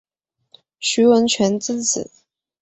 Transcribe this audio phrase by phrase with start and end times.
[0.79, 2.09] 徐文铨之子。